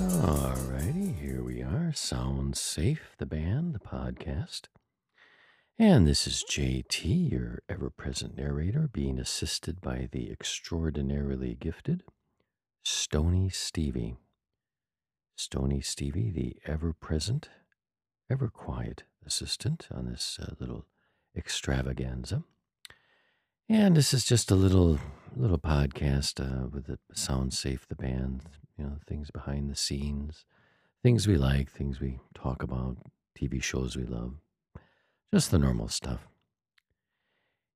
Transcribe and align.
Alrighty, 0.00 1.20
here 1.20 1.42
we 1.42 1.60
are. 1.60 1.92
Sound 1.92 2.56
Safe, 2.56 3.14
the 3.18 3.26
band, 3.26 3.74
the 3.74 3.78
podcast. 3.78 4.62
And 5.78 6.06
this 6.06 6.26
is 6.26 6.42
JT, 6.50 7.30
your 7.30 7.62
ever 7.68 7.90
present 7.90 8.38
narrator, 8.38 8.88
being 8.90 9.18
assisted 9.18 9.82
by 9.82 10.08
the 10.10 10.30
extraordinarily 10.30 11.54
gifted 11.54 12.02
Stony 12.82 13.50
Stevie. 13.50 14.16
Stony 15.36 15.82
Stevie, 15.82 16.30
the 16.30 16.56
ever 16.64 16.94
present, 16.94 17.50
ever 18.30 18.48
quiet 18.48 19.02
assistant 19.26 19.86
on 19.90 20.06
this 20.06 20.38
uh, 20.40 20.54
little 20.58 20.86
extravaganza. 21.36 22.44
And 23.70 23.96
this 23.96 24.12
is 24.12 24.24
just 24.24 24.50
a 24.50 24.56
little 24.56 24.98
little 25.36 25.56
podcast 25.56 26.40
uh, 26.40 26.66
with 26.66 26.86
the 26.86 26.98
Sound 27.14 27.54
Safe, 27.54 27.86
the 27.86 27.94
band, 27.94 28.42
you 28.76 28.82
know, 28.82 28.96
things 29.06 29.30
behind 29.30 29.70
the 29.70 29.76
scenes, 29.76 30.44
things 31.04 31.28
we 31.28 31.36
like, 31.36 31.70
things 31.70 32.00
we 32.00 32.18
talk 32.34 32.64
about, 32.64 32.96
TV 33.38 33.62
shows 33.62 33.96
we 33.96 34.02
love, 34.02 34.34
just 35.32 35.52
the 35.52 35.58
normal 35.60 35.86
stuff. 35.86 36.26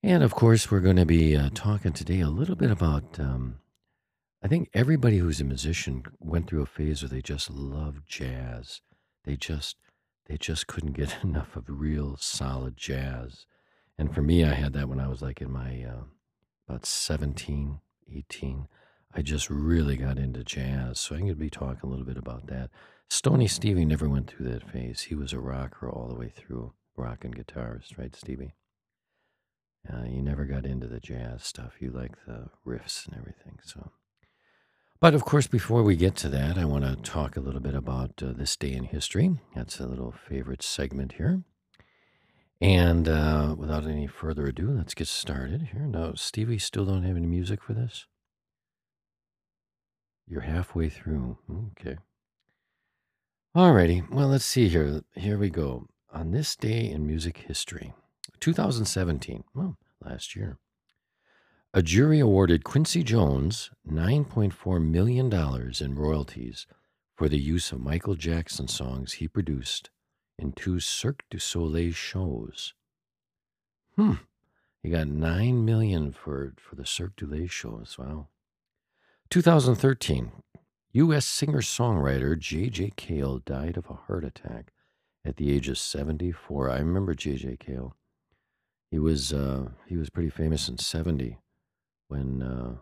And 0.03 0.25
of 0.25 0.35
course, 0.35 0.69
we're 0.69 0.81
going 0.81 0.97
to 0.97 1.07
be 1.07 1.37
uh, 1.37 1.51
talking 1.55 1.93
today 1.93 2.19
a 2.19 2.29
little 2.29 2.57
bit 2.57 2.73
about. 2.73 3.21
Um, 3.21 3.61
I 4.43 4.49
think 4.49 4.71
everybody 4.75 5.19
who's 5.19 5.41
a 5.41 5.45
musician 5.45 6.03
went 6.19 6.49
through 6.49 6.63
a 6.63 6.67
phase 6.67 7.05
where 7.05 7.09
they 7.09 7.23
just 7.23 7.51
loved 7.51 8.03
jazz. 8.09 8.81
They 9.23 9.37
just 9.37 9.77
they 10.27 10.39
just 10.39 10.67
couldn't 10.67 10.95
get 10.95 11.19
enough 11.23 11.55
of 11.55 11.67
real 11.69 12.17
solid 12.17 12.77
jazz. 12.77 13.47
And 13.99 14.15
for 14.15 14.23
me, 14.23 14.45
I 14.45 14.55
had 14.55 14.73
that 14.73 14.89
when 14.89 15.01
I 15.01 15.09
was 15.09 15.23
like 15.23 15.41
in 15.41 15.53
my 15.53 15.85
uh, 15.85 16.05
about 16.69 16.87
17, 16.87 17.81
18. 18.13 18.69
I 19.17 19.23
just 19.23 19.49
really 19.49 19.97
got 19.97 20.19
into 20.19 20.43
jazz. 20.43 20.99
So 20.99 21.15
I'm 21.15 21.23
going 21.23 21.35
to 21.35 21.37
be 21.37 21.51
talking 21.51 21.81
a 21.85 21.87
little 21.87 22.05
bit 22.05 22.17
about 22.17 22.47
that. 22.49 22.71
Stony 23.09 23.47
Stevie 23.47 23.85
never 23.85 24.09
went 24.09 24.29
through 24.29 24.49
that 24.49 24.69
phase. 24.69 25.03
He 25.03 25.15
was 25.15 25.33
a 25.33 25.39
rocker 25.39 25.89
all 25.89 26.09
the 26.09 26.17
way 26.17 26.33
through, 26.35 26.73
rock 26.97 27.25
and 27.25 27.37
guitarist, 27.37 27.97
right, 27.97 28.15
Stevie? 28.17 28.55
Uh, 29.89 30.05
you 30.09 30.23
never 30.23 30.47
got 30.47 30.65
into 30.65 30.89
the 30.89 30.99
jazz 30.99 31.45
stuff. 31.45 31.75
You 31.79 31.91
like 31.91 32.17
the 32.27 32.49
riffs 32.67 33.07
and 33.07 33.17
everything. 33.17 33.59
So, 33.63 33.93
but 34.99 35.15
of 35.15 35.25
course, 35.25 35.47
before 35.47 35.83
we 35.83 35.95
get 35.95 36.17
to 36.17 36.29
that, 36.31 36.57
I 36.57 36.65
want 36.65 36.85
to 36.85 36.97
talk 36.97 37.37
a 37.37 37.41
little 37.41 37.61
bit 37.61 37.75
about 37.75 38.23
uh, 38.23 38.33
this 38.33 38.57
day 38.57 38.73
in 38.73 38.85
history. 38.85 39.39
That's 39.55 39.79
a 39.79 39.87
little 39.87 40.13
favorite 40.13 40.63
segment 40.63 41.13
here. 41.13 41.43
And 42.61 43.09
uh, 43.09 43.55
without 43.59 43.85
any 43.85 44.07
further 44.07 44.47
ado, 44.47 44.71
let's 44.71 44.95
get 44.95 45.09
started 45.09 45.69
here. 45.73 45.87
No, 45.87 46.15
Stevie, 46.15 46.59
still 46.59 46.85
don't 46.85 47.03
have 47.03 47.17
any 47.17 47.27
music 47.27 47.63
for 47.63 47.75
this? 47.75 48.07
You're 50.27 50.43
halfway 50.43 50.89
through. 50.89 51.39
Okay. 51.73 51.99
Alrighty. 53.57 54.09
Well, 54.11 54.29
let's 54.29 54.45
see 54.45 54.69
here. 54.69 55.03
Here 55.15 55.39
we 55.39 55.51
go. 55.51 55.87
On 56.13 56.31
this 56.31 56.57
day 56.57 56.89
in 56.89 57.07
music 57.07 57.39
history, 57.39 57.93
2017, 58.41 59.45
well, 59.55 59.77
last 60.03 60.35
year, 60.35 60.59
a 61.73 61.83
jury 61.83 62.21
awarded 62.21 62.65
Quincy 62.65 63.03
Jones 63.03 63.71
$9.4 63.91 64.81
million 64.83 65.33
in 65.81 65.95
royalties 65.95 66.67
for 67.17 67.29
the 67.29 67.39
use 67.39 67.73
of 67.73 67.81
Michael 67.81 68.15
Jackson 68.15 68.69
songs 68.69 69.15
he 69.15 69.29
produced 69.29 69.91
in 70.39 70.53
two 70.53 70.81
Cirque 70.81 71.25
du 71.31 71.39
Soleil 71.39 71.93
shows. 71.93 72.75
Hmm. 73.97 74.15
He 74.83 74.91
got 74.91 75.07
nine 75.07 75.65
million 75.65 76.13
for 76.13 76.55
for 76.59 76.75
the 76.77 76.87
Cirque 76.87 77.17
du 77.17 77.27
Soleil 77.27 77.49
shows. 77.49 77.97
Wow. 77.99 78.29
2013, 79.31 80.33
U.S. 80.93 81.25
singer-songwriter 81.25 82.39
J.J. 82.39 82.93
Cale 82.95 83.39
died 83.39 83.77
of 83.77 83.89
a 83.89 83.95
heart 83.95 84.25
attack 84.25 84.73
at 85.25 85.39
the 85.39 85.51
age 85.51 85.69
of 85.69 85.79
74. 85.79 86.71
I 86.71 86.79
remember 86.79 87.15
J.J. 87.15 87.57
Cale. 87.59 87.97
He 88.91 88.99
was 88.99 89.33
uh, 89.33 89.71
he 89.87 89.97
was 89.97 90.11
pretty 90.11 90.31
famous 90.31 90.69
in 90.69 90.79
70 90.79 91.39
when 92.09 92.43
uh, 92.43 92.77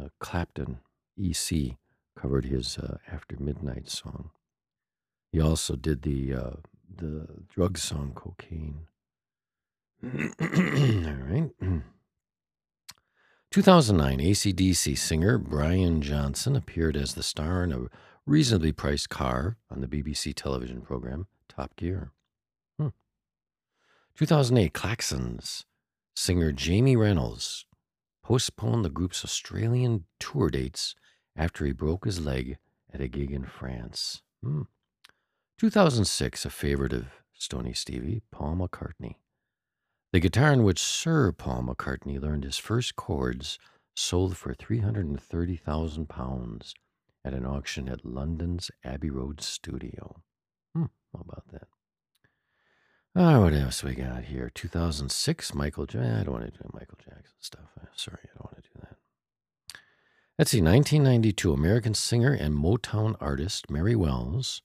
uh, 0.00 0.08
Clapton, 0.18 0.80
E.C., 1.16 1.76
covered 2.18 2.46
his 2.46 2.78
uh, 2.78 2.96
After 3.10 3.36
Midnight 3.38 3.88
song. 3.88 4.30
He 5.30 5.40
also 5.40 5.76
did 5.76 6.02
the 6.02 6.34
uh, 6.34 6.50
the 6.96 7.26
drug 7.48 7.78
song 7.78 8.12
cocaine. 8.14 8.86
All 10.04 10.10
right. 10.10 11.50
2009, 13.50 14.18
ACDC 14.18 14.96
singer 14.96 15.36
Brian 15.36 16.00
Johnson 16.00 16.56
appeared 16.56 16.96
as 16.96 17.14
the 17.14 17.22
star 17.22 17.62
in 17.62 17.72
a 17.72 17.86
reasonably 18.24 18.72
priced 18.72 19.10
car 19.10 19.58
on 19.70 19.80
the 19.80 19.86
BBC 19.86 20.34
television 20.34 20.80
program 20.80 21.26
Top 21.48 21.76
Gear. 21.76 22.12
Hmm. 22.78 22.88
2008, 24.16 24.72
Klaxons 24.72 25.64
singer 26.14 26.52
Jamie 26.52 26.96
Reynolds 26.96 27.66
postponed 28.22 28.84
the 28.84 28.90
group's 28.90 29.24
Australian 29.24 30.04
tour 30.18 30.48
dates 30.48 30.94
after 31.36 31.64
he 31.66 31.72
broke 31.72 32.04
his 32.04 32.20
leg 32.20 32.56
at 32.92 33.00
a 33.00 33.08
gig 33.08 33.32
in 33.32 33.44
France. 33.44 34.22
Hmm. 34.42 34.62
2006, 35.62 36.44
a 36.44 36.50
favorite 36.50 36.92
of 36.92 37.06
Stony 37.34 37.72
Stevie, 37.72 38.20
Paul 38.32 38.56
McCartney. 38.56 39.14
The 40.12 40.18
guitar 40.18 40.52
in 40.52 40.64
which 40.64 40.80
Sir 40.80 41.30
Paul 41.30 41.62
McCartney 41.62 42.20
learned 42.20 42.42
his 42.42 42.58
first 42.58 42.96
chords 42.96 43.60
sold 43.94 44.36
for 44.36 44.56
£330,000 44.56 46.72
at 47.24 47.32
an 47.32 47.46
auction 47.46 47.88
at 47.88 48.04
London's 48.04 48.72
Abbey 48.82 49.08
Road 49.08 49.40
studio. 49.40 50.24
Hmm, 50.74 50.86
how 51.12 51.20
about 51.20 51.44
that? 51.52 51.68
Oh, 53.14 53.42
what 53.42 53.54
else 53.54 53.84
we 53.84 53.94
got 53.94 54.24
here? 54.24 54.50
2006, 54.52 55.54
Michael 55.54 55.86
Jackson. 55.86 56.12
I 56.12 56.24
don't 56.24 56.40
want 56.40 56.52
to 56.52 56.60
do 56.60 56.68
Michael 56.72 56.98
Jackson 56.98 57.36
stuff. 57.38 57.70
Sorry, 57.94 58.18
I 58.24 58.30
don't 58.36 58.52
want 58.52 58.56
to 58.56 58.62
do 58.62 58.80
that. 58.80 58.96
Let's 60.40 60.50
see, 60.50 60.60
1992, 60.60 61.52
American 61.52 61.94
singer 61.94 62.32
and 62.32 62.56
Motown 62.56 63.14
artist 63.20 63.70
Mary 63.70 63.94
Wells 63.94 64.62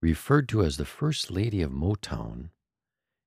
referred 0.00 0.48
to 0.48 0.62
as 0.62 0.76
the 0.76 0.84
First 0.84 1.30
Lady 1.30 1.62
of 1.62 1.70
Motown, 1.70 2.50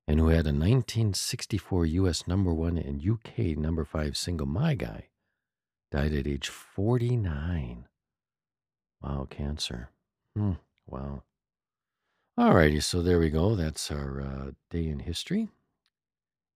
and 0.08 0.18
who 0.18 0.28
had 0.28 0.46
a 0.46 0.52
1964 0.52 1.86
U.S. 1.86 2.26
number 2.26 2.52
one 2.52 2.76
and 2.76 3.06
UK 3.08 3.56
number 3.56 3.84
five 3.84 4.16
single 4.16 4.46
My 4.46 4.74
Guy, 4.74 5.08
died 5.90 6.12
at 6.12 6.26
age 6.26 6.48
49. 6.48 7.86
Wow, 9.02 9.26
cancer. 9.28 9.90
Hmm, 10.36 10.52
wow. 10.86 11.22
All 12.38 12.54
righty, 12.54 12.80
so 12.80 13.02
there 13.02 13.18
we 13.18 13.28
go. 13.28 13.54
That's 13.54 13.90
our 13.90 14.20
uh, 14.20 14.50
day 14.70 14.88
in 14.88 15.00
history. 15.00 15.48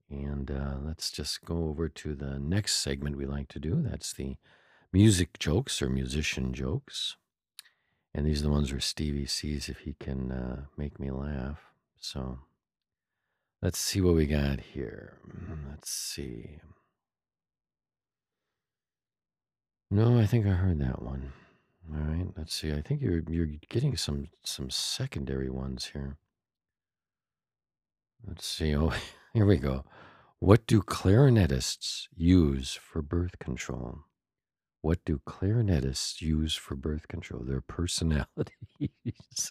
And 0.09 0.50
uh, 0.50 0.77
let's 0.83 1.10
just 1.10 1.44
go 1.44 1.65
over 1.65 1.88
to 1.88 2.15
the 2.15 2.38
next 2.38 2.77
segment 2.77 3.16
we 3.16 3.27
like 3.27 3.48
to 3.48 3.59
do. 3.59 3.83
That's 3.83 4.12
the 4.12 4.37
music 4.93 5.38
jokes 5.38 5.83
or 5.83 5.91
musician 5.91 6.54
jokes. 6.54 7.16
And 8.16 8.25
these 8.25 8.41
are 8.41 8.44
the 8.44 8.50
ones 8.50 8.72
where 8.72 8.81
Stevie 8.81 9.27
sees 9.27 9.69
if 9.69 9.81
he 9.81 9.93
can 10.00 10.32
uh, 10.32 10.62
make 10.78 10.99
me 10.99 11.10
laugh. 11.10 11.60
So 12.00 12.38
let's 13.60 13.78
see 13.78 14.00
what 14.00 14.15
we 14.15 14.27
got 14.27 14.59
here. 14.59 15.19
Mm, 15.28 15.69
let's 15.69 15.91
see. 15.91 16.60
No, 19.91 20.19
I 20.19 20.25
think 20.25 20.47
I 20.47 20.50
heard 20.50 20.81
that 20.81 21.03
one. 21.03 21.34
All 21.92 22.01
right, 22.01 22.27
let's 22.39 22.54
see. 22.54 22.72
I 22.72 22.80
think 22.80 23.03
you're 23.03 23.22
you're 23.28 23.51
getting 23.68 23.98
some 23.98 24.28
some 24.42 24.71
secondary 24.71 25.51
ones 25.51 25.91
here. 25.92 26.16
Let's 28.27 28.47
see. 28.47 28.74
Oh, 28.74 28.95
here 29.34 29.45
we 29.45 29.59
go. 29.59 29.84
What 30.39 30.66
do 30.66 30.80
clarinetists 30.80 32.09
use 32.16 32.72
for 32.83 33.03
birth 33.03 33.39
control? 33.39 34.01
What 34.86 35.04
do 35.04 35.21
clarinetists 35.27 36.22
use 36.22 36.54
for 36.54 36.77
birth 36.77 37.09
control? 37.09 37.42
Their 37.42 37.60
personalities. 37.60 38.30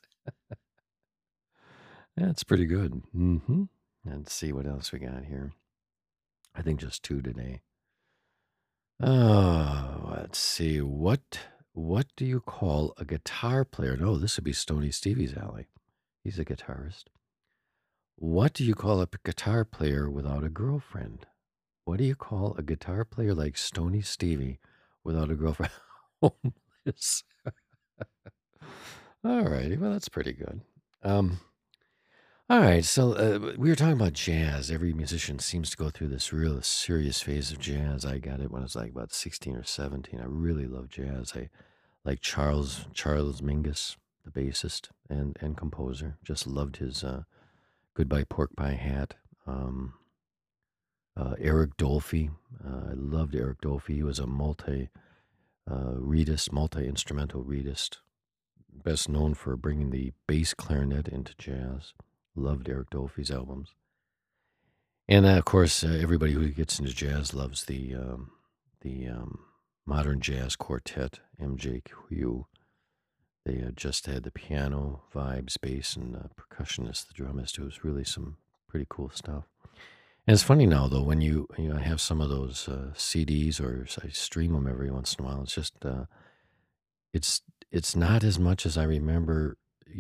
That's 2.16 2.46
pretty 2.46 2.66
good. 2.66 3.02
Mm-hmm. 3.14 3.64
Let's 4.06 4.34
see 4.34 4.54
what 4.54 4.66
else 4.66 4.94
we 4.94 5.00
got 5.00 5.26
here. 5.26 5.52
I 6.56 6.62
think 6.62 6.80
just 6.80 7.04
two 7.04 7.22
today. 7.22 7.60
Oh, 9.04 10.10
let's 10.16 10.40
see. 10.40 10.80
What 10.80 11.40
what 11.74 12.08
do 12.16 12.24
you 12.24 12.40
call 12.40 12.94
a 12.98 13.04
guitar 13.04 13.66
player? 13.66 13.98
No, 13.98 14.18
this 14.18 14.38
would 14.38 14.46
be 14.46 14.54
Stony 14.54 14.90
Stevie's 14.90 15.36
alley. 15.36 15.68
He's 16.24 16.40
a 16.40 16.46
guitarist. 16.46 17.08
What 18.16 18.54
do 18.54 18.64
you 18.64 18.74
call 18.74 19.02
a 19.02 19.10
guitar 19.26 19.66
player 19.66 20.10
without 20.10 20.46
a 20.46 20.50
girlfriend? 20.50 21.26
What 21.84 21.98
do 21.98 22.06
you 22.06 22.16
call 22.16 22.56
a 22.58 22.64
guitar 22.64 23.04
player 23.04 23.34
like 23.34 23.58
Stony 23.58 24.00
Stevie 24.00 24.60
without 25.06 25.32
a 25.32 25.36
girlfriend. 25.36 25.72
Homeless. 26.22 27.24
all 29.24 29.46
righty. 29.46 29.78
Well, 29.78 29.92
that's 29.92 30.10
pretty 30.10 30.34
good. 30.34 30.62
Um, 31.04 31.40
all 32.50 32.60
right. 32.60 32.84
So 32.84 33.14
uh, 33.14 33.54
we 33.58 33.70
were 33.70 33.76
talking 33.76 33.94
about 33.94 34.14
jazz. 34.14 34.70
Every 34.70 34.92
musician 34.92 35.40
seems 35.40 35.70
to 35.70 35.78
go 35.78 35.90
through 35.90 36.10
this 36.10 36.34
real 36.34 36.62
serious 36.62 37.22
phase 37.22 37.52
of 37.52 37.60
jazz. 37.60 38.04
I 38.04 38.18
got 38.18 38.42
it 38.42 38.52
when 38.52 38.62
I 38.62 38.66
was 38.66 38.76
like 38.76 38.92
about 38.92 39.14
16 39.14 39.56
or 39.56 39.64
17. 39.64 40.20
I 40.20 40.26
really 40.28 40.68
love 40.68 40.90
jazz. 40.90 41.32
I 41.36 41.50
like 42.04 42.20
Charles 42.20 42.86
Charles 42.94 43.42
Mingus 43.42 43.96
the 44.26 44.32
bassist 44.32 44.90
and, 45.10 45.38
and 45.40 45.56
composer. 45.56 46.18
Just 46.24 46.48
loved 46.48 46.78
his 46.78 47.04
uh, 47.04 47.24
Goodbye 47.94 48.26
Pork 48.26 48.56
Pie 48.56 48.74
Hat. 48.74 49.14
Um, 49.48 49.94
uh, 51.18 51.36
Eric 51.40 51.78
Dolphy. 51.78 52.30
Uh, 52.66 52.92
I 52.92 52.94
loved 52.94 53.36
Eric 53.36 53.62
Dolphy. 53.62 53.96
He 53.96 54.04
was 54.04 54.20
a 54.20 54.28
multi 54.28 54.90
uh, 55.70 55.96
multi 56.52 56.88
instrumental 56.88 57.44
reedist, 57.44 57.98
best 58.72 59.10
known 59.10 59.34
for 59.34 59.56
bringing 59.56 59.90
the 59.90 60.14
bass 60.28 60.54
clarinet 60.54 61.08
into 61.08 61.34
jazz. 61.38 61.94
Loved 62.36 62.68
Eric 62.70 62.90
Dolphy's 62.90 63.32
albums. 63.32 63.70
And 65.08 65.26
uh, 65.26 65.38
of 65.38 65.46
course, 65.46 65.84
uh, 65.84 65.98
everybody 66.02 66.34
who 66.34 66.48
gets 66.50 66.80
into 66.80 66.94
jazz 66.94 67.34
loves 67.34 67.66
the 67.66 67.96
um, 67.96 68.32
the 68.82 69.08
um, 69.08 69.40
modern 69.86 70.20
jazz 70.20 70.56
quartet, 70.56 71.20
MJQ. 71.42 72.46
They 73.46 73.62
uh, 73.62 73.72
just 73.76 74.08
had 74.08 74.24
the 74.24 74.32
piano, 74.32 75.04
vibes, 75.14 75.56
bass, 75.62 75.96
and 75.96 76.18
percussionist, 76.36 77.08
the 77.08 77.14
drummist. 77.14 77.60
It 77.60 77.64
was 77.64 77.84
really 77.84 78.04
some 78.04 78.38
pretty 78.68 78.88
cool 78.90 79.12
stuff. 79.12 79.46
And 80.28 80.34
it's 80.34 80.44
funny 80.44 80.66
now, 80.66 80.88
though, 80.88 81.04
when 81.04 81.22
you 81.22 81.48
you 81.58 81.70
know 81.70 81.78
have 81.78 82.02
some 82.02 82.20
of 82.20 82.30
those 82.30 82.68
uh, 82.68 82.92
CDs 82.96 83.62
or 83.62 83.86
I 84.04 84.10
stream 84.10 84.54
them 84.54 84.68
every 84.68 84.90
once 84.90 85.16
in 85.16 85.24
a 85.24 85.28
while. 85.28 85.44
It's 85.44 85.54
just 85.54 85.86
uh, 85.86 86.06
it's 87.14 87.42
it's 87.72 87.96
not 87.96 88.24
as 88.24 88.40
much 88.40 88.66
as 88.66 88.78
I 88.78 88.84
remember 88.84 89.58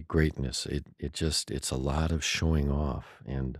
greatness. 0.07 0.65
It 0.65 0.87
it 0.99 1.13
just 1.13 1.51
it's 1.51 1.69
a 1.69 1.77
lot 1.77 2.11
of 2.11 2.23
showing 2.23 2.71
off, 2.71 3.21
and 3.25 3.59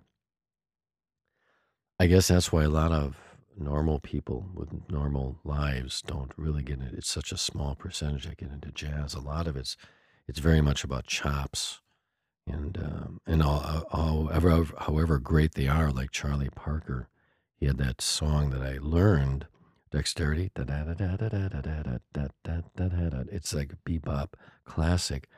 I 1.99 2.07
guess 2.07 2.29
that's 2.29 2.51
why 2.51 2.63
a 2.63 2.69
lot 2.69 2.91
of 2.91 3.15
normal 3.57 3.99
people 3.99 4.49
with 4.53 4.69
normal 4.89 5.39
lives 5.43 6.01
don't 6.01 6.31
really 6.35 6.63
get 6.63 6.81
it. 6.81 6.93
It's 6.93 7.09
such 7.09 7.31
a 7.31 7.37
small 7.37 7.75
percentage 7.75 8.25
that 8.25 8.37
get 8.37 8.51
into 8.51 8.71
jazz. 8.71 9.13
A 9.13 9.21
lot 9.21 9.47
of 9.47 9.55
it's 9.55 9.77
it's 10.27 10.39
very 10.39 10.61
much 10.61 10.83
about 10.83 11.05
chops 11.05 11.79
and 12.47 12.77
um, 12.77 13.21
and 13.25 13.41
all, 13.41 13.85
however 13.91 14.65
however 14.79 15.19
great 15.19 15.53
they 15.53 15.67
are, 15.67 15.91
like 15.91 16.11
Charlie 16.11 16.49
Parker, 16.49 17.09
he 17.57 17.65
had 17.65 17.77
that 17.77 18.01
song 18.01 18.51
that 18.51 18.61
I 18.61 18.77
learned, 18.81 19.47
Dexterity. 19.91 20.51
It's 23.31 23.53
like 23.53 23.73
a 23.73 23.89
bebop 23.89 24.29
classic. 24.65 25.29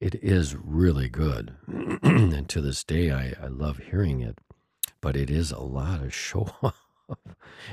It 0.00 0.14
is 0.16 0.56
really 0.56 1.08
good, 1.08 1.54
and 1.68 2.48
to 2.48 2.60
this 2.60 2.82
day, 2.84 3.10
I, 3.10 3.34
I 3.40 3.48
love 3.48 3.78
hearing 3.78 4.20
it. 4.20 4.38
But 5.02 5.16
it 5.16 5.30
is 5.30 5.50
a 5.50 5.60
lot 5.60 6.02
of 6.02 6.14
show 6.14 6.48
off, 6.62 6.82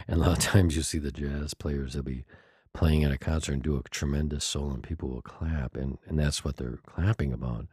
and 0.07 0.17
a 0.17 0.19
lot 0.19 0.37
of 0.37 0.43
times 0.43 0.75
you 0.75 0.81
see 0.81 0.99
the 0.99 1.11
jazz 1.11 1.53
players 1.53 1.93
they'll 1.93 2.03
be 2.03 2.25
playing 2.73 3.03
at 3.03 3.11
a 3.11 3.17
concert 3.17 3.53
and 3.53 3.63
do 3.63 3.77
a 3.77 3.83
tremendous 3.89 4.45
solo, 4.45 4.73
and 4.73 4.83
people 4.83 5.09
will 5.09 5.21
clap, 5.21 5.75
and 5.75 5.97
and 6.05 6.19
that's 6.19 6.43
what 6.45 6.57
they're 6.57 6.79
clapping 6.85 7.33
about 7.33 7.67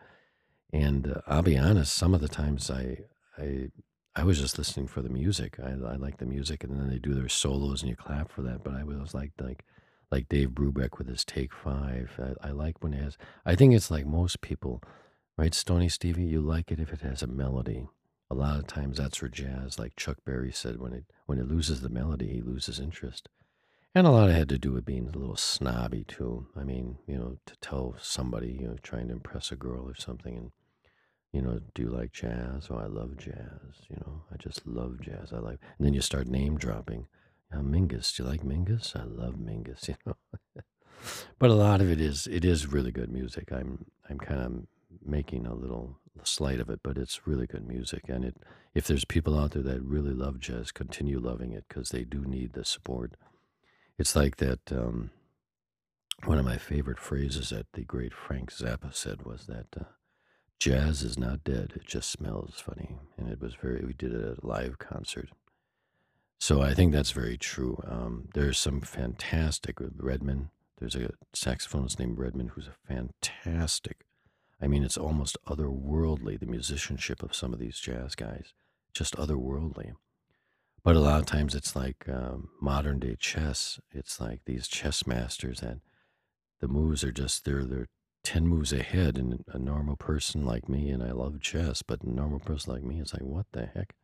and 0.74 1.06
uh, 1.06 1.20
I'll 1.28 1.42
be 1.42 1.56
honest, 1.56 1.94
some 1.94 2.14
of 2.14 2.20
the 2.20 2.28
times 2.28 2.68
I 2.68 2.98
I 3.38 3.68
I 4.16 4.24
was 4.24 4.40
just 4.40 4.58
listening 4.58 4.88
for 4.88 5.02
the 5.02 5.08
music. 5.08 5.58
I 5.62 5.70
I 5.70 5.96
like 5.96 6.18
the 6.18 6.26
music, 6.26 6.64
and 6.64 6.76
then 6.76 6.90
they 6.90 6.98
do 6.98 7.14
their 7.14 7.28
solos, 7.28 7.80
and 7.80 7.88
you 7.88 7.96
clap 7.96 8.30
for 8.30 8.42
that. 8.42 8.64
But 8.64 8.74
I 8.74 8.82
was 8.82 9.14
like 9.14 9.30
like 9.40 9.64
like 10.10 10.28
Dave 10.28 10.50
Brubeck 10.50 10.98
with 10.98 11.08
his 11.08 11.24
Take 11.24 11.54
Five. 11.54 12.18
I, 12.18 12.48
I 12.48 12.50
like 12.50 12.82
when 12.82 12.92
it 12.92 13.02
has. 13.02 13.16
I 13.46 13.54
think 13.54 13.72
it's 13.72 13.90
like 13.90 14.04
most 14.04 14.40
people, 14.40 14.82
right? 15.38 15.54
Stony 15.54 15.88
Stevie, 15.88 16.24
you 16.24 16.40
like 16.40 16.72
it 16.72 16.80
if 16.80 16.92
it 16.92 17.02
has 17.02 17.22
a 17.22 17.28
melody. 17.28 17.86
A 18.30 18.34
lot 18.34 18.58
of 18.58 18.66
times 18.66 18.98
that's 18.98 19.18
for 19.18 19.28
jazz, 19.28 19.78
like 19.78 19.94
Chuck 19.96 20.18
Berry 20.26 20.50
said, 20.50 20.80
when 20.80 20.92
it 20.92 21.04
when 21.26 21.38
it 21.38 21.46
loses 21.46 21.82
the 21.82 21.88
melody, 21.88 22.32
he 22.32 22.42
loses 22.42 22.80
interest. 22.80 23.28
And 23.94 24.08
a 24.08 24.10
lot 24.10 24.28
of 24.28 24.34
it 24.34 24.38
had 24.38 24.48
to 24.48 24.58
do 24.58 24.72
with 24.72 24.84
being 24.84 25.06
a 25.06 25.16
little 25.16 25.36
snobby 25.36 26.02
too. 26.02 26.48
I 26.56 26.64
mean, 26.64 26.98
you 27.06 27.16
know, 27.16 27.36
to 27.46 27.56
tell 27.60 27.94
somebody, 28.00 28.58
you 28.60 28.66
know, 28.66 28.76
trying 28.82 29.06
to 29.06 29.12
impress 29.12 29.52
a 29.52 29.56
girl 29.56 29.88
or 29.88 29.94
something, 29.94 30.36
and 30.36 30.50
you 31.34 31.42
know, 31.42 31.58
do 31.74 31.82
you 31.82 31.88
like 31.88 32.12
jazz? 32.12 32.68
Oh, 32.70 32.76
I 32.76 32.86
love 32.86 33.16
jazz. 33.16 33.88
You 33.90 33.96
know, 33.96 34.22
I 34.32 34.36
just 34.36 34.64
love 34.64 35.00
jazz. 35.00 35.32
I 35.32 35.38
like, 35.38 35.58
and 35.78 35.84
then 35.84 35.92
you 35.92 36.00
start 36.00 36.28
name 36.28 36.56
dropping. 36.56 37.08
Now, 37.52 37.58
Mingus, 37.58 38.16
do 38.16 38.22
you 38.22 38.28
like 38.28 38.44
Mingus? 38.44 38.94
I 38.94 39.02
love 39.02 39.34
Mingus. 39.34 39.88
You 39.88 39.96
know, 40.06 40.14
but 41.38 41.50
a 41.50 41.54
lot 41.54 41.80
of 41.80 41.90
it 41.90 42.00
is 42.00 42.28
it 42.28 42.44
is 42.44 42.72
really 42.72 42.92
good 42.92 43.10
music. 43.10 43.50
I'm 43.50 43.86
I'm 44.08 44.18
kind 44.18 44.40
of 44.40 44.52
making 45.04 45.44
a 45.44 45.54
little 45.54 45.98
slight 46.22 46.60
of 46.60 46.70
it, 46.70 46.80
but 46.82 46.96
it's 46.96 47.26
really 47.26 47.46
good 47.46 47.66
music. 47.66 48.04
And 48.08 48.24
it 48.24 48.36
if 48.72 48.86
there's 48.86 49.04
people 49.04 49.36
out 49.38 49.50
there 49.50 49.62
that 49.64 49.82
really 49.82 50.14
love 50.14 50.38
jazz, 50.38 50.70
continue 50.70 51.18
loving 51.18 51.52
it 51.52 51.64
because 51.68 51.90
they 51.90 52.04
do 52.04 52.24
need 52.24 52.52
the 52.52 52.64
support. 52.64 53.16
It's 53.98 54.14
like 54.14 54.36
that. 54.36 54.72
Um, 54.72 55.10
one 56.24 56.38
of 56.38 56.44
my 56.44 56.58
favorite 56.58 57.00
phrases 57.00 57.50
that 57.50 57.66
the 57.72 57.82
great 57.82 58.14
Frank 58.14 58.52
Zappa 58.52 58.94
said 58.94 59.24
was 59.24 59.46
that. 59.46 59.66
Uh, 59.78 59.84
jazz 60.64 61.02
is 61.02 61.18
not 61.18 61.44
dead. 61.44 61.74
It 61.76 61.84
just 61.84 62.08
smells 62.10 62.54
funny. 62.58 62.96
And 63.18 63.28
it 63.28 63.38
was 63.38 63.54
very, 63.54 63.84
we 63.84 63.92
did 63.92 64.14
a 64.14 64.36
live 64.40 64.78
concert. 64.78 65.28
So 66.38 66.62
I 66.62 66.72
think 66.72 66.90
that's 66.90 67.10
very 67.10 67.36
true. 67.36 67.82
Um, 67.86 68.30
there's 68.32 68.56
some 68.56 68.80
fantastic, 68.80 69.76
Redman, 69.78 70.48
there's 70.78 70.94
a 70.94 71.10
saxophonist 71.36 71.98
named 71.98 72.18
Redman 72.18 72.48
who's 72.48 72.66
a 72.66 72.88
fantastic, 72.88 74.06
I 74.58 74.66
mean, 74.66 74.84
it's 74.84 74.96
almost 74.96 75.36
otherworldly, 75.46 76.40
the 76.40 76.46
musicianship 76.46 77.22
of 77.22 77.34
some 77.34 77.52
of 77.52 77.58
these 77.58 77.78
jazz 77.78 78.14
guys, 78.14 78.54
just 78.94 79.16
otherworldly. 79.16 79.92
But 80.82 80.96
a 80.96 81.00
lot 81.00 81.20
of 81.20 81.26
times 81.26 81.54
it's 81.54 81.76
like 81.76 82.08
um, 82.08 82.48
modern 82.58 83.00
day 83.00 83.16
chess. 83.18 83.80
It's 83.92 84.18
like 84.18 84.40
these 84.46 84.66
chess 84.66 85.06
masters 85.06 85.60
that 85.60 85.80
the 86.60 86.68
moves 86.68 87.04
are 87.04 87.12
just, 87.12 87.44
they're, 87.44 87.66
they're 87.66 87.88
10 88.24 88.46
moves 88.46 88.72
ahead 88.72 89.18
and 89.18 89.44
a 89.48 89.58
normal 89.58 89.96
person 89.96 90.44
like 90.44 90.68
me 90.68 90.90
and 90.90 91.02
i 91.02 91.12
love 91.12 91.40
chess 91.40 91.82
but 91.82 92.02
a 92.02 92.10
normal 92.10 92.40
person 92.40 92.72
like 92.72 92.82
me 92.82 93.00
is 93.00 93.12
like 93.12 93.22
what 93.22 93.46
the 93.52 93.66
heck? 93.66 93.94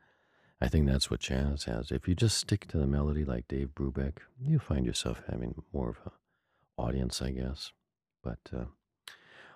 I 0.62 0.68
think 0.68 0.86
that's 0.86 1.10
what 1.10 1.20
jazz 1.20 1.64
has. 1.64 1.90
If 1.90 2.06
you 2.06 2.14
just 2.14 2.36
stick 2.36 2.66
to 2.68 2.76
the 2.76 2.86
melody 2.86 3.24
like 3.24 3.48
dave 3.48 3.70
brubeck 3.74 4.18
you'll 4.38 4.60
find 4.60 4.84
yourself 4.84 5.22
having 5.30 5.62
more 5.72 5.88
of 5.90 5.96
a 6.06 6.12
audience 6.80 7.20
i 7.22 7.30
guess. 7.30 7.72
But 8.22 8.38
uh, 8.54 8.66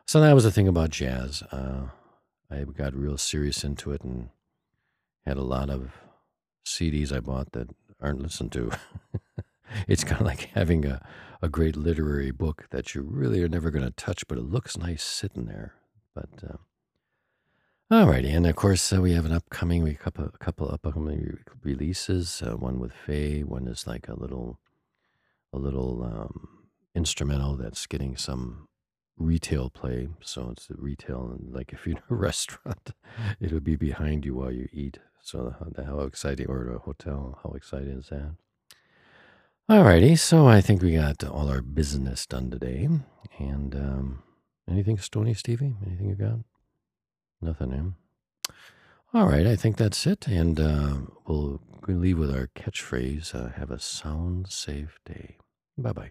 so 0.06 0.20
that 0.20 0.32
was 0.34 0.44
the 0.44 0.50
thing 0.50 0.68
about 0.68 0.90
jazz. 0.90 1.42
Uh, 1.52 1.88
i 2.50 2.64
got 2.64 2.94
real 2.94 3.18
serious 3.18 3.64
into 3.64 3.92
it 3.92 4.02
and 4.02 4.30
had 5.26 5.36
a 5.36 5.42
lot 5.42 5.70
of 5.70 5.92
cds 6.66 7.12
i 7.12 7.20
bought 7.20 7.52
that 7.52 7.68
aren't 8.00 8.22
listened 8.22 8.52
to 8.52 8.70
it's 9.88 10.04
kind 10.04 10.20
of 10.20 10.26
like 10.26 10.50
having 10.54 10.84
a, 10.84 11.04
a 11.42 11.48
great 11.48 11.76
literary 11.76 12.30
book 12.30 12.66
that 12.70 12.94
you 12.94 13.02
really 13.02 13.42
are 13.42 13.48
never 13.48 13.70
going 13.70 13.84
to 13.84 13.90
touch, 13.90 14.26
but 14.26 14.38
it 14.38 14.44
looks 14.44 14.76
nice 14.76 15.02
sitting 15.02 15.46
there. 15.46 15.74
But 16.14 16.30
uh, 16.48 16.56
all 17.90 18.06
righty, 18.06 18.30
and 18.30 18.46
of 18.46 18.56
course 18.56 18.92
uh, 18.92 19.00
we 19.00 19.12
have 19.12 19.26
an 19.26 19.32
upcoming, 19.32 19.82
we 19.82 19.94
couple 19.94 20.24
a 20.24 20.38
couple 20.38 20.70
upcoming 20.70 21.38
releases. 21.62 22.42
Uh, 22.42 22.56
one 22.56 22.78
with 22.78 22.92
Faye, 22.92 23.42
one 23.42 23.66
is 23.66 23.86
like 23.86 24.08
a 24.08 24.14
little, 24.14 24.58
a 25.52 25.58
little 25.58 26.02
um, 26.02 26.48
instrumental 26.94 27.56
that's 27.56 27.86
getting 27.86 28.16
some 28.16 28.68
retail 29.16 29.70
play. 29.70 30.08
So 30.22 30.50
it's 30.50 30.68
retail, 30.70 31.36
and 31.38 31.54
like 31.54 31.72
if 31.72 31.86
you're 31.86 31.96
in 31.96 32.02
a 32.08 32.14
restaurant, 32.14 32.92
it'll 33.40 33.60
be 33.60 33.76
behind 33.76 34.24
you 34.24 34.34
while 34.36 34.52
you 34.52 34.68
eat. 34.72 34.98
So 35.22 35.54
how, 35.58 35.84
how 35.84 36.00
exciting, 36.00 36.46
or 36.46 36.70
a 36.70 36.78
hotel, 36.78 37.38
how 37.42 37.50
exciting 37.52 37.98
is 37.98 38.08
that? 38.08 38.36
Alrighty, 39.70 40.18
so 40.18 40.46
I 40.46 40.60
think 40.60 40.82
we 40.82 40.94
got 40.94 41.24
all 41.24 41.48
our 41.48 41.62
business 41.62 42.26
done 42.26 42.50
today. 42.50 42.86
And 43.38 43.74
um, 43.74 44.22
anything 44.70 44.98
stony, 44.98 45.32
Stevie? 45.32 45.74
Anything 45.86 46.10
you 46.10 46.14
got? 46.16 46.40
Nothing, 47.40 47.72
eh? 47.72 48.52
All 49.14 49.26
right, 49.26 49.46
I 49.46 49.56
think 49.56 49.78
that's 49.78 50.06
it. 50.06 50.28
And 50.28 50.60
uh, 50.60 50.96
we'll 51.26 51.62
leave 51.88 52.18
with 52.18 52.30
our 52.30 52.48
catchphrase 52.48 53.34
uh, 53.34 53.52
have 53.52 53.70
a 53.70 53.78
sound, 53.78 54.50
safe 54.50 54.98
day. 55.06 55.38
Bye 55.78 55.92
bye. 55.92 56.10